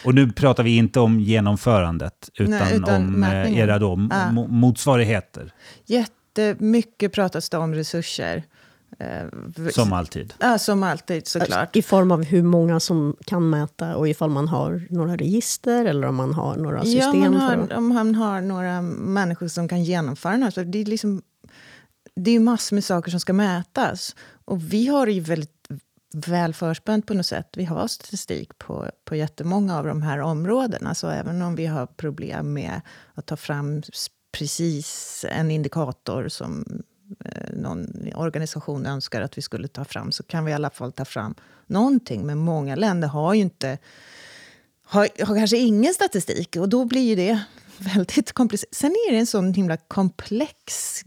[0.06, 3.63] Och nu pratar vi inte om genomförandet, utan, Nej, utan om eh, mätningen.
[3.70, 4.15] era då, Ja.
[4.32, 5.54] mo- motsvarigheter,
[5.86, 8.44] Jättemycket pratas det om resurser.
[9.00, 9.28] Eh,
[9.72, 10.34] som alltid.
[10.40, 11.76] Ja, som alltid såklart.
[11.76, 16.08] I form av hur många som kan mäta och ifall man har några register eller
[16.08, 17.20] om man har några Ja, system.
[17.20, 20.52] man för har, att- om han har några människor som kan genomföra.
[20.52, 21.22] Så det är liksom,
[22.16, 24.16] det är ju massor med saker som ska mätas.
[24.46, 25.68] Och vi har det ju väldigt
[26.14, 27.48] väl förspänt på något sätt.
[27.58, 30.96] Vi har statistik på, på jättemånga av de här områdena.
[30.96, 32.82] Så även om vi har problem med
[33.14, 33.82] att ta fram
[34.38, 36.66] precis en indikator som
[37.26, 40.91] Eh, någon organisation önskar att vi skulle ta fram så kan vi i alla fall
[40.91, 41.36] ta fram
[41.67, 42.26] någonting.
[42.26, 43.78] Men många länder har ju inte
[44.84, 47.43] har, har kanske ingen statistik och då blir ju det
[47.78, 48.76] väldigt komplicerat.
[48.76, 51.04] Sen är det en sån himla komplex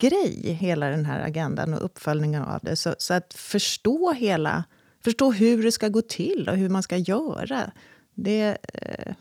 [0.00, 2.76] grej, hela den här agendan och uppföljningen av det.
[2.76, 4.64] Så, så att förstå hela,
[5.04, 7.70] förstå hur det ska gå till och hur man ska göra.
[8.14, 9.14] Det, eh,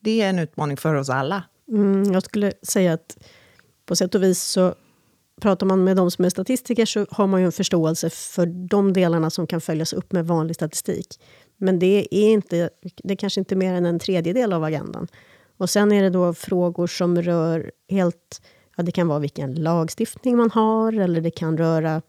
[0.00, 1.42] det är en utmaning för oss alla.
[1.68, 3.18] Mm, jag skulle säga att
[3.86, 4.74] på sätt och vis så
[5.40, 8.92] pratar man med de som är statistiker så har man ju en förståelse för de
[8.92, 11.20] delarna som kan följas upp med vanlig statistik.
[11.56, 12.70] Men det är, inte,
[13.02, 15.08] det är kanske inte mer än en tredjedel av agendan.
[15.56, 18.42] Och sen är det då frågor som rör helt...
[18.76, 22.02] Ja, det kan vara vilken lagstiftning man har eller det kan röra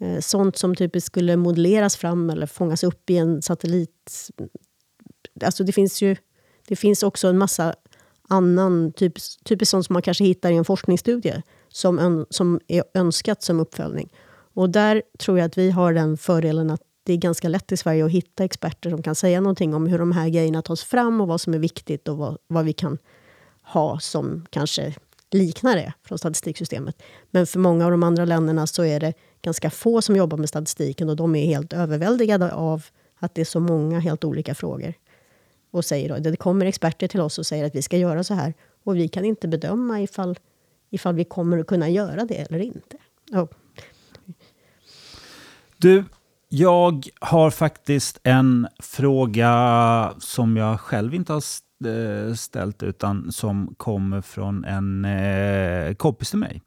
[0.00, 4.30] eh, sånt som typiskt skulle modelleras fram eller fångas upp i en satellit.
[5.44, 6.16] Alltså det finns ju
[6.68, 7.74] det finns också en massa
[8.28, 12.84] annan, typ, typiskt sånt som man kanske hittar i en forskningsstudie som, ön, som är
[12.94, 14.12] önskat som uppföljning.
[14.54, 17.76] Och där tror jag att vi har den fördelen att det är ganska lätt i
[17.76, 21.20] Sverige att hitta experter som kan säga någonting om hur de här grejerna tas fram
[21.20, 22.98] och vad som är viktigt och vad, vad vi kan
[23.62, 24.94] ha som kanske
[25.30, 27.02] liknar det från statistiksystemet.
[27.30, 30.48] Men för många av de andra länderna så är det ganska få som jobbar med
[30.48, 32.84] statistiken och de är helt överväldigade av
[33.18, 34.94] att det är så många helt olika frågor.
[35.70, 38.34] Och säger då, det kommer experter till oss och säger att vi ska göra så
[38.34, 38.54] här
[38.84, 40.38] och vi kan inte bedöma ifall,
[40.92, 42.96] ifall vi kommer att kunna göra det eller inte.
[43.32, 43.48] Oh.
[45.76, 46.04] Du,
[46.48, 51.42] jag har faktiskt en fråga som jag själv inte har
[51.86, 56.62] eh, ställt utan som kommer från en eh, kompis till mig.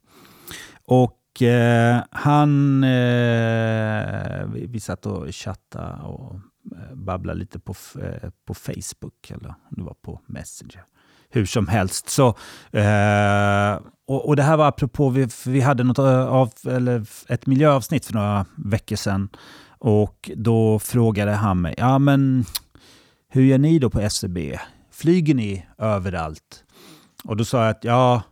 [0.84, 2.84] Och eh, han...
[2.84, 6.34] Eh, vi, vi satt och chattade och
[6.76, 10.84] eh, babblade lite på, eh, på Facebook, eller om det var på Messenger.
[11.30, 12.08] Hur som helst.
[12.08, 12.28] Så,
[12.72, 17.46] eh, och, och, det här var apropå, vi, vi hade något eh, av, eller ett
[17.46, 19.28] miljöavsnitt för några veckor sedan.
[19.78, 22.44] Och då frågade han mig, ja men
[23.28, 24.58] hur gör ni då på SCB?
[24.92, 26.64] Flyger ni överallt?
[27.24, 28.22] Och då sa jag att ja,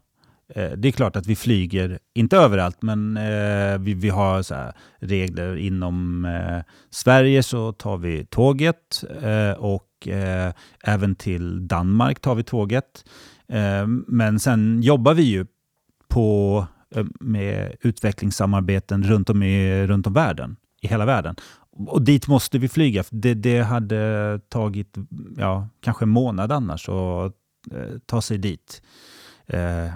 [0.49, 4.73] Eh, det är klart att vi flyger, inte överallt, men eh, vi, vi har så
[4.99, 10.53] regler inom eh, Sverige så tar vi tåget eh, och eh,
[10.85, 13.05] även till Danmark tar vi tåget.
[13.49, 15.47] Eh, men sen jobbar vi ju
[16.09, 21.37] på, eh, med utvecklingssamarbeten runt om i runt om världen, i hela världen.
[21.87, 23.05] Och dit måste vi flyga.
[23.11, 24.95] Det, det hade tagit
[25.39, 27.33] ja, kanske en månad annars att
[27.73, 29.13] eh, ta sig dit eh,
[29.47, 29.93] Eh,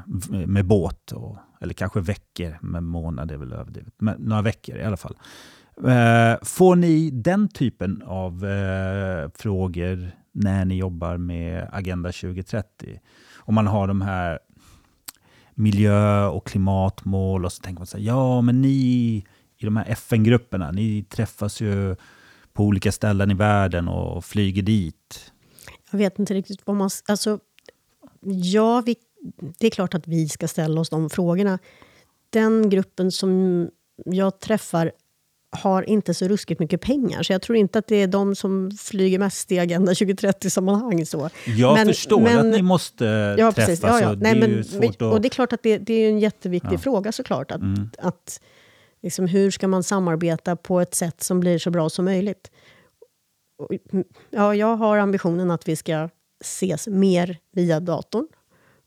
[0.46, 1.12] med båt.
[1.12, 3.94] Och, eller kanske veckor, men månad är väl överdrivet.
[3.98, 5.16] Men några veckor i alla fall.
[5.84, 13.00] Eh, får ni den typen av eh, frågor när ni jobbar med Agenda 2030?
[13.36, 14.38] Om man har de här
[15.54, 19.24] miljö och klimatmål och så tänker man så här, ja men ni
[19.58, 20.70] i de här FN-grupperna?
[20.70, 21.96] Ni träffas ju
[22.52, 25.32] på olika ställen i världen och flyger dit.
[25.90, 26.90] Jag vet inte riktigt vad man...
[27.08, 27.38] Alltså,
[28.20, 28.96] ja, vi,
[29.58, 31.58] det är klart att vi ska ställa oss de frågorna.
[32.30, 33.68] Den gruppen som
[34.04, 34.92] jag träffar
[35.50, 38.70] har inte så ruskigt mycket pengar, så jag tror inte att det är de som
[38.70, 41.04] flyger mest i Agenda 2030-sammanhang.
[41.46, 43.04] Jag men, förstår men, att ni måste
[43.38, 43.66] ja, träffas.
[43.66, 44.14] Precis, ja, ja.
[44.14, 46.78] Nej, men, och det är klart att det, det är en jätteviktig ja.
[46.78, 47.50] fråga såklart.
[47.50, 47.90] Att, mm.
[47.98, 48.40] att
[49.02, 52.50] Liksom, hur ska man samarbeta på ett sätt som blir så bra som möjligt?
[54.30, 56.08] Ja, jag har ambitionen att vi ska
[56.40, 58.26] ses mer via datorn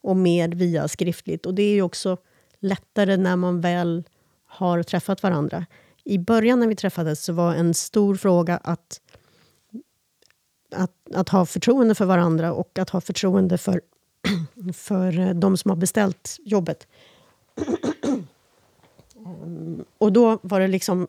[0.02, 1.46] och mer via skriftligt.
[1.46, 2.16] Och det är ju också
[2.58, 4.04] lättare när man väl
[4.46, 5.66] har träffat varandra.
[6.04, 9.00] I början när vi träffades så var en stor fråga att,
[10.70, 13.80] att, att ha förtroende för varandra och att ha förtroende för,
[14.72, 16.86] för de som har beställt jobbet.
[19.98, 21.08] Och då var det liksom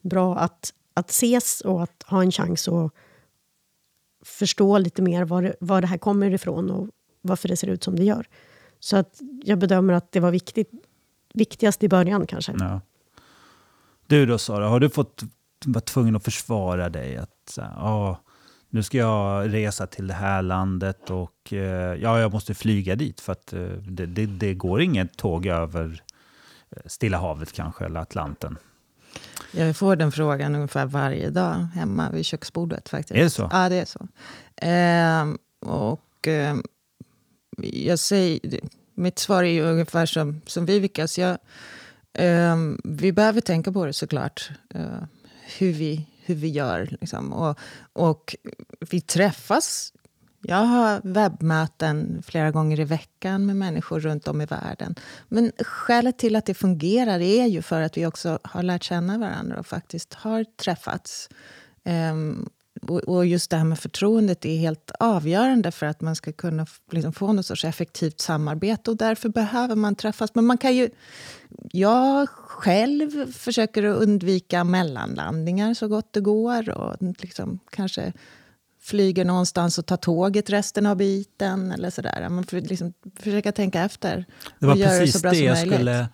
[0.00, 2.92] bra att, att ses och att ha en chans att
[4.24, 6.88] förstå lite mer var det, var det här kommer ifrån och
[7.26, 8.26] varför det ser ut som det gör.
[8.80, 10.70] Så att jag bedömer att det var viktigt,
[11.34, 12.54] viktigast i början kanske.
[12.58, 12.80] Ja.
[14.06, 15.22] Du då Sara, har du fått
[15.66, 17.16] vara tvungen att försvara dig?
[17.16, 18.20] Att ja,
[18.70, 23.20] nu ska jag resa till det här landet och eh, ja, jag måste flyga dit
[23.20, 26.02] för att eh, det, det, det går inget tåg över
[26.86, 28.58] Stilla havet kanske, eller Atlanten?
[29.52, 32.88] Jag får den frågan ungefär varje dag hemma vid köksbordet.
[32.88, 33.10] faktiskt.
[33.10, 33.48] Är det så?
[33.52, 34.08] Ja, det är så.
[34.66, 35.34] Eh,
[35.74, 36.56] och eh,
[37.62, 38.60] jag säger,
[38.94, 41.18] mitt svar är ju ungefär som, som Vivikas.
[41.18, 41.38] Jag,
[42.12, 44.50] eh, vi behöver tänka på det såklart.
[44.74, 45.02] Eh,
[45.58, 46.96] hur, vi, hur vi gör.
[47.00, 47.32] Liksom.
[47.32, 47.58] Och,
[47.92, 48.36] och
[48.90, 49.92] vi träffas
[50.48, 54.94] jag har webbmöten flera gånger i veckan med människor runt om i världen.
[55.28, 59.18] Men skälet till att det fungerar är ju för att vi också har lärt känna
[59.18, 61.28] varandra och faktiskt har träffats.
[61.84, 62.48] Um,
[62.90, 67.12] och just det här med förtroendet är helt avgörande för att man ska kunna liksom
[67.12, 68.90] få något sorts effektivt samarbete.
[68.90, 70.34] Och därför behöver man träffas.
[70.34, 70.90] Men man kan ju...
[71.72, 76.70] Jag själv försöker undvika mellanlandningar så gott det går.
[76.70, 78.12] Och liksom kanske
[78.82, 81.72] flyger någonstans och tar tåget resten av biten.
[81.72, 82.28] Eller sådär.
[82.28, 84.24] Man får liksom försöka tänka efter.
[84.58, 86.08] Det var precis det, så bra det jag skulle...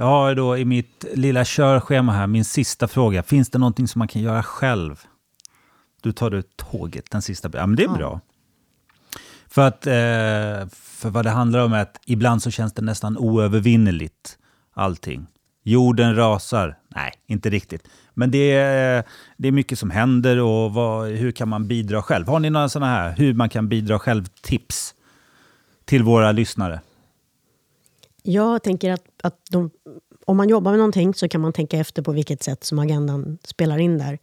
[0.00, 3.22] Jag har då i mitt lilla körschema här, min sista fråga.
[3.22, 5.06] Finns det någonting som man kan göra själv?
[6.00, 7.50] Du tar ut tåget, den sista.
[7.52, 7.96] Ja, men det är ja.
[7.96, 8.20] bra.
[9.48, 13.16] För att eh, för vad det handlar om är att ibland så känns det nästan
[13.16, 14.38] oövervinneligt,
[14.72, 15.26] allting.
[15.62, 16.78] Jorden rasar.
[16.88, 17.88] Nej, inte riktigt.
[18.14, 19.04] Men det är,
[19.36, 22.26] det är mycket som händer och vad, hur kan man bidra själv?
[22.28, 24.94] Har ni några sådana här hur man kan bidra själv-tips
[25.84, 26.80] till våra lyssnare?
[28.22, 29.70] Jag tänker att, att de
[30.24, 33.38] om man jobbar med någonting så kan man tänka efter på vilket sätt som agendan
[33.44, 34.18] spelar in där.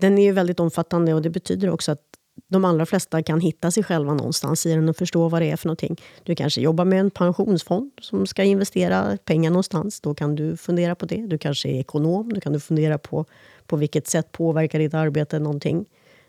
[0.00, 2.02] Den är ju väldigt omfattande och det betyder också att
[2.48, 5.56] de allra flesta kan hitta sig själva någonstans i den och förstå vad det är
[5.56, 5.96] för någonting.
[6.22, 10.00] Du kanske jobbar med en pensionsfond som ska investera pengar någonstans.
[10.00, 11.26] Då kan du fundera på det.
[11.26, 12.32] Du kanske är ekonom.
[12.32, 13.24] Då kan du fundera på
[13.66, 15.86] på vilket sätt påverkar ditt arbete någonting.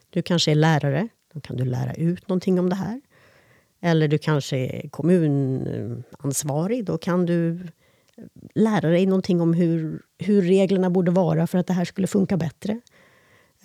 [0.10, 1.08] Du kanske är lärare.
[1.34, 3.02] Då kan du lära ut någonting om det här.
[3.82, 6.86] Eller du kanske är kommunansvarig.
[6.86, 7.68] Då kan du
[8.56, 12.38] lära dig någonting om hur, hur reglerna borde vara för att det här skulle funka
[12.38, 12.82] bättre.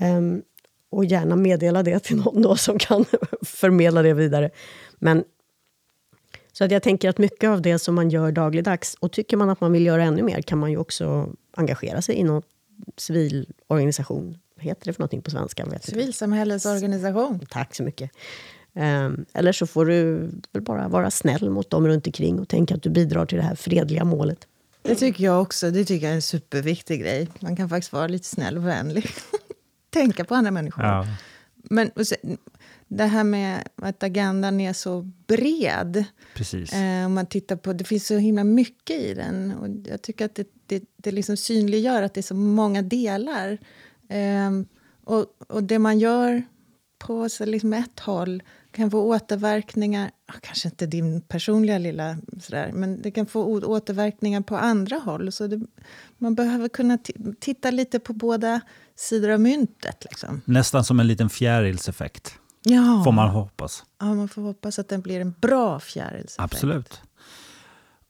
[0.01, 0.43] Um,
[0.91, 3.05] och gärna meddela det till någon då som kan
[3.43, 4.51] förmedla det vidare.
[4.99, 5.25] Men,
[6.53, 9.51] så att jag tänker att mycket av det som man gör dagligdags, och tycker man
[9.51, 12.43] att man vill göra ännu mer, kan man ju också engagera sig i någon
[12.97, 14.39] civilorganisation.
[14.57, 15.67] Vad heter det för någonting på svenska?
[15.83, 17.47] Civilsamhällesorganisation.
[17.51, 18.11] Tack så mycket.
[18.75, 22.83] Um, eller så får du bara vara snäll mot dem runt omkring och tänka att
[22.83, 24.47] du bidrar till det här fredliga målet.
[24.83, 25.71] Det tycker jag också.
[25.71, 27.29] Det tycker jag är en superviktig grej.
[27.41, 29.11] Man kan faktiskt vara lite snäll och vänlig.
[29.93, 30.85] Tänka på andra människor.
[30.85, 31.07] Ja.
[31.55, 31.91] Men
[32.89, 36.05] det här med att agendan är så bred.
[36.35, 36.73] Precis.
[36.73, 39.53] Eh, om man tittar på, det finns så himla mycket i den.
[39.53, 43.59] Och jag tycker att det, det, det liksom synliggör att det är så många delar.
[44.09, 44.51] Eh,
[45.05, 46.43] och, och det man gör
[46.99, 53.03] på så liksom ett håll kan få återverkningar, kanske inte din personliga lilla sådär, men
[53.03, 55.33] det kan få återverkningar på andra håll.
[55.33, 55.61] Så det,
[56.19, 56.99] man behöver kunna
[57.41, 58.61] titta lite på båda
[58.97, 60.05] sidor av myntet.
[60.11, 60.41] Liksom.
[60.45, 62.35] Nästan som en liten fjärilseffekt.
[62.63, 63.03] Ja.
[63.05, 63.85] Får man hoppas.
[64.01, 66.55] Ja, man får hoppas att den blir en bra fjärilseffekt.
[66.55, 67.01] Absolut.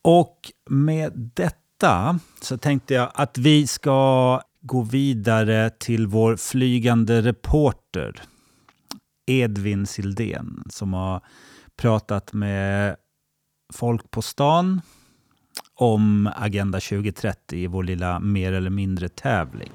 [0.02, 8.22] Och med detta så tänkte jag att vi ska gå vidare till vår flygande reporter
[9.40, 11.20] Edvin Sildén som har
[11.76, 12.96] pratat med
[13.72, 14.80] folk på stan
[15.74, 19.70] om Agenda 2030 i vår lilla mer eller mindre tävling.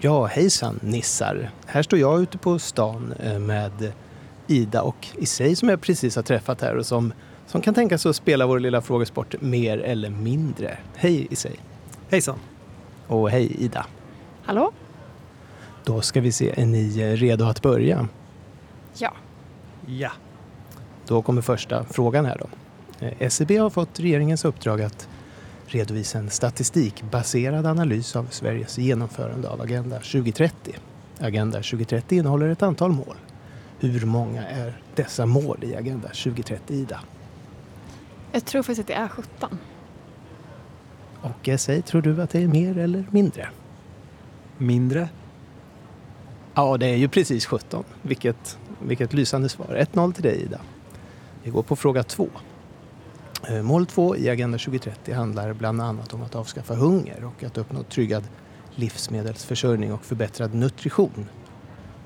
[0.00, 1.50] Ja, hejsan nissar.
[1.66, 3.92] Här står jag ute på stan eh, med
[4.46, 7.12] Ida och Issei som jag precis har träffat här och som,
[7.46, 10.78] som kan tänka sig att spela vår lilla frågesport mer eller mindre.
[10.94, 11.56] Hej Issei.
[12.10, 12.38] Hejsan.
[13.06, 13.86] Och hej Ida.
[14.44, 14.72] Hallå.
[15.84, 18.08] Då ska vi se, är ni redo att börja?
[18.94, 19.12] Ja.
[19.86, 20.10] Ja.
[21.06, 22.46] Då kommer första frågan här då.
[23.18, 25.08] SCB eh, har fått regeringens uppdrag att
[25.66, 30.74] redovisa en statistikbaserad analys av Sveriges genomförande av Agenda 2030.
[31.18, 33.16] Agenda 2030 innehåller ett antal mål.
[33.80, 37.00] Hur många är dessa mål i Agenda 2030, Ida?
[38.32, 39.58] Jag tror faktiskt att det är 17.
[41.20, 43.48] Och säg, tror du att det är mer eller mindre?
[44.58, 45.08] Mindre?
[46.54, 47.84] Ja, det är ju precis 17.
[48.02, 49.86] Vilket, vilket lysande svar.
[49.92, 50.60] 1-0 till dig, Ida.
[51.42, 52.28] Vi går på fråga två.
[53.48, 57.58] Eh, mål 2 i Agenda 2030 handlar bland annat om att avskaffa hunger och att
[57.58, 58.24] uppnå tryggad
[58.74, 61.28] livsmedelsförsörjning och förbättrad nutrition.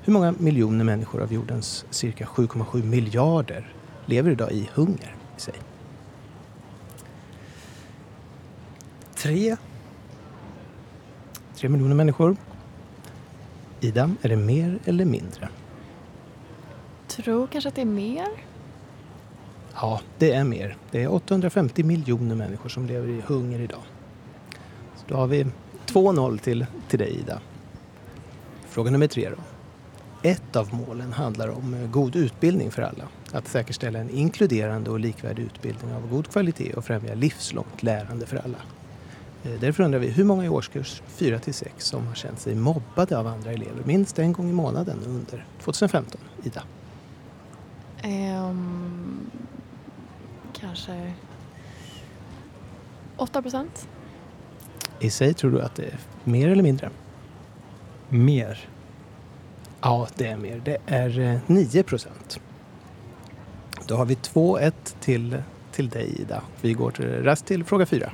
[0.02, 3.74] Hur många miljoner människor av jordens cirka 7,7 miljarder
[4.06, 5.54] lever idag i hunger i sig?
[9.14, 9.56] Tre.
[11.54, 12.36] Tre miljoner människor.
[13.80, 15.48] Ida, är det mer eller mindre?
[17.16, 18.28] Tror kanske att det är mer.
[19.74, 20.76] Ja, det är mer.
[20.90, 23.82] Det är 850 miljoner människor som lever i hunger idag.
[24.96, 25.46] Så då har vi
[25.86, 27.40] 2-0 till, till dig Ida.
[28.68, 29.42] Fråga nummer tre då.
[30.28, 33.08] Ett av målen handlar om eh, god utbildning för alla.
[33.32, 38.36] Att säkerställa en inkluderande och likvärdig utbildning av god kvalitet och främja livslångt lärande för
[38.36, 38.58] alla.
[39.44, 42.54] Eh, därför undrar vi hur många i årskurs 4 till 6 som har känt sig
[42.54, 46.20] mobbade av andra elever minst en gång i månaden under 2015?
[46.44, 46.62] Ida?
[48.04, 49.30] Um,
[50.52, 51.12] kanske
[53.16, 53.88] 8 procent.
[55.00, 56.90] I sig tror du att det är mer eller mindre?
[58.08, 58.68] Mer.
[59.80, 60.62] Ja, det är mer.
[60.64, 62.40] Det är 9 eh, procent.
[63.86, 66.42] Då har vi 2-1 till, till dig Ida.
[66.60, 68.12] Vi går till, rast till fråga 4.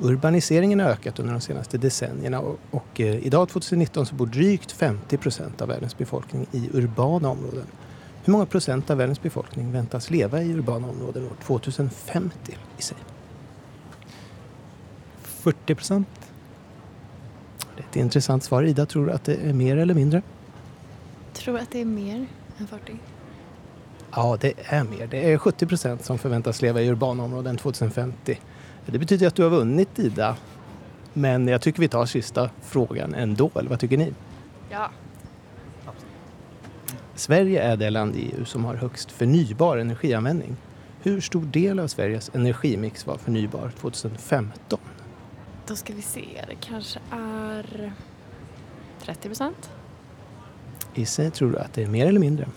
[0.00, 4.72] Urbaniseringen har ökat under de senaste decennierna och, och eh, idag 2019 så bor drygt
[4.72, 7.66] 50 procent av världens befolkning i urbana områden.
[8.24, 12.96] Hur många procent av världens befolkning väntas leva i urbana områden år 2050 i sig?
[15.22, 16.08] 40 procent.
[17.76, 18.62] Det är ett intressant svar.
[18.62, 20.22] Ida, tror du att det är mer eller mindre?
[21.32, 22.26] Tror att det är mer
[22.58, 22.96] än 40.
[24.14, 25.06] Ja, det är mer.
[25.06, 28.40] Det är 70 procent som förväntas leva i urbana områden 2050.
[28.86, 30.36] Det betyder att du har vunnit Ida.
[31.12, 34.12] Men jag tycker vi tar sista frågan ändå, eller vad tycker ni?
[34.70, 34.90] Ja.
[37.22, 40.56] Sverige är det land i EU som har högst förnybar energianvändning.
[41.02, 44.78] Hur stor del av Sveriges energimix var förnybar 2015?
[45.66, 47.92] Då ska vi se, det kanske är
[49.04, 49.70] 30 procent.
[50.94, 52.48] Isse, tror du att det är mer eller mindre?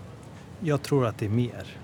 [0.59, 1.77] Jag tror att det är mer.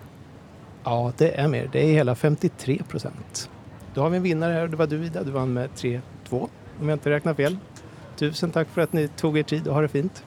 [0.84, 1.70] Ja, det är mer.
[1.72, 3.50] Det är hela 53 procent.
[3.94, 5.24] Då har vi en vinnare här och det var du Ida.
[5.24, 7.58] Du vann med 3-2 om jag inte räknar fel.
[8.18, 10.24] Tusen tack för att ni tog er tid och ha det fint.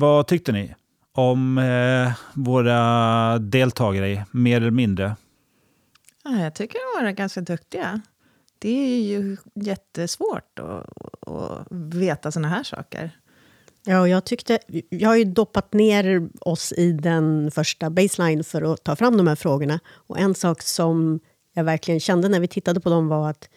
[0.00, 0.74] Vad tyckte ni
[1.12, 5.16] om eh, våra deltagare, mer eller mindre?
[6.24, 8.00] Ja, jag tycker de var ganska duktiga.
[8.58, 10.86] Det är ju jättesvårt att,
[11.28, 13.10] att veta såna här saker.
[13.84, 18.72] Ja, och jag, tyckte, jag har ju doppat ner oss i den första baseline för
[18.72, 19.80] att ta fram de här frågorna.
[19.90, 21.20] Och en sak som
[21.54, 23.48] jag verkligen kände när vi tittade på dem var att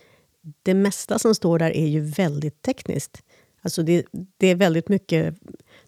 [0.63, 3.23] det mesta som står där är ju väldigt tekniskt.
[3.61, 4.05] Alltså det,
[4.37, 5.35] det är väldigt mycket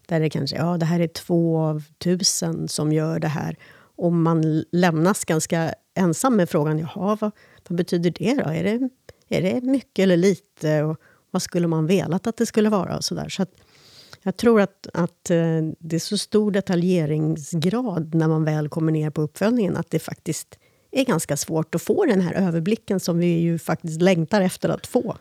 [0.06, 3.56] där det kanske ja, det här är två av tusen som gör det här.
[3.96, 7.30] Och man lämnas ganska ensam med frågan, jaha, vad,
[7.68, 8.50] vad betyder det då?
[8.50, 8.88] Är det,
[9.28, 10.82] är det mycket eller lite?
[10.82, 10.96] Och
[11.30, 12.96] vad skulle man velat att det skulle vara?
[12.96, 13.28] Och så där.
[13.28, 13.50] Så att,
[14.22, 19.10] jag tror att, att eh, det är så stor detaljeringsgrad när man väl kommer ner
[19.10, 20.58] på uppföljningen att det faktiskt
[20.90, 24.86] är ganska svårt att få den här överblicken som vi ju faktiskt längtar efter att
[24.86, 25.16] få.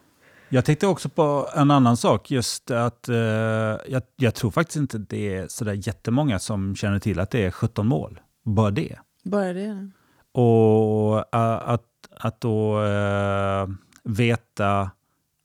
[0.54, 2.32] Jag tänkte också på en annan sak.
[2.32, 7.20] Just att eh, jag, jag tror faktiskt inte det är sådär jättemånga som känner till
[7.20, 8.20] att det är 17 mål.
[8.46, 9.00] Bara det.
[9.24, 9.90] Bara det.
[10.32, 11.86] Och eh, att,
[12.18, 13.68] att då eh,
[14.04, 14.92] veta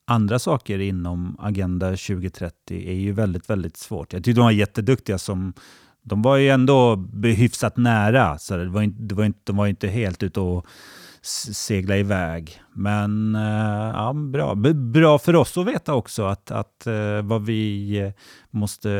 [0.06, 2.52] andra saker inom Agenda 2030
[2.88, 4.12] är ju väldigt, väldigt svårt.
[4.12, 5.52] Jag tyckte de var jätteduktiga som
[6.02, 9.66] de var ju ändå hyfsat nära, så det var inte, det var inte, de var
[9.66, 10.66] inte helt ute och
[11.28, 12.62] segla iväg.
[12.72, 14.54] Men eh, ja, bra.
[14.74, 18.12] Bra för oss att veta också att, att eh, vad vi eh,
[18.50, 18.90] måste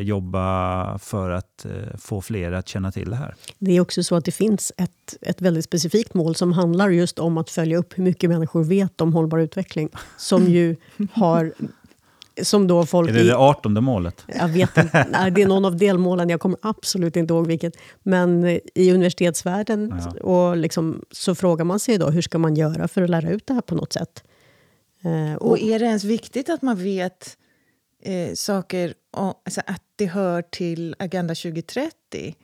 [0.00, 1.66] jobba för att
[1.98, 3.34] få fler att känna till det här.
[3.58, 7.18] Det är också så att det finns ett, ett väldigt specifikt mål som handlar just
[7.18, 9.88] om att följa upp hur mycket människor vet om hållbar utveckling.
[10.16, 10.76] Som ju
[11.12, 11.52] har...
[12.42, 14.24] Som då folk Är det det artonde målet?
[14.26, 15.06] Jag vet inte.
[15.10, 17.76] Nej, det är någon av delmålen, jag kommer absolut inte ihåg vilket.
[18.02, 20.22] Men i universitetsvärlden Ja.
[20.22, 23.46] och liksom, så frågar man sig då hur ska man göra för att lära ut
[23.46, 24.24] det här på något sätt.
[25.04, 27.36] Eh, och, Och är det ens viktigt att man vet
[28.02, 32.34] eh, saker, om, alltså att det hör till Agenda 2030?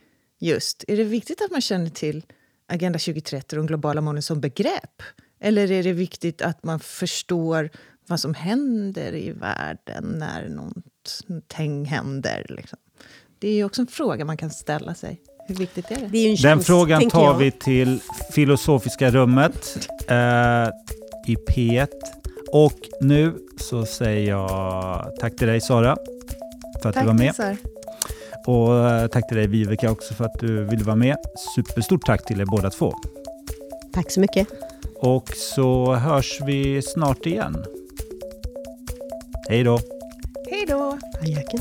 [0.41, 0.85] Just.
[0.89, 2.25] Är det viktigt att man känner till
[2.69, 5.03] Agenda 2030 och de globala målen som begrepp?
[5.41, 7.71] Eller är det viktigt att man förstår
[8.11, 12.47] vad som händer i världen när någonting händer?
[12.49, 12.79] Liksom?
[13.39, 15.21] Det är ju också en fråga man kan ställa sig.
[15.49, 16.07] Hur viktigt är det?
[16.07, 17.39] det är en Den frågan tar jag.
[17.39, 18.01] vi till
[18.33, 20.69] Filosofiska rummet eh,
[21.27, 21.89] i P1.
[22.53, 25.97] Och nu så säger jag tack till dig Sara
[26.83, 27.27] för att du var med.
[27.27, 27.57] Nissar.
[28.47, 31.17] Och eh, tack till dig Viveka också för att du ville vara med.
[31.57, 32.95] Superstort tack till er båda två.
[33.93, 34.49] Tack så mycket.
[34.97, 37.65] Och så hörs vi snart igen.
[39.51, 39.79] Hej då!
[40.51, 40.99] Hej då!
[41.21, 41.61] Adjöken.